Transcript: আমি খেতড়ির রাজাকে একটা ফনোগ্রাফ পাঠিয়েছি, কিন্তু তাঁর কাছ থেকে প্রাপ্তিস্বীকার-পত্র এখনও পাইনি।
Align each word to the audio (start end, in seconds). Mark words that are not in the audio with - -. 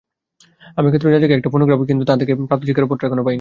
আমি 0.79 0.87
খেতড়ির 0.91 1.13
রাজাকে 1.15 1.35
একটা 1.37 1.51
ফনোগ্রাফ 1.53 1.77
পাঠিয়েছি, 1.79 1.91
কিন্তু 1.91 2.03
তাঁর 2.09 2.17
কাছ 2.19 2.21
থেকে 2.21 2.33
প্রাপ্তিস্বীকার-পত্র 2.49 3.03
এখনও 3.07 3.23
পাইনি। 3.23 3.29